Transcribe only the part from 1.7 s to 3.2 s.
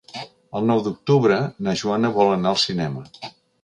Joana vol anar al cinema.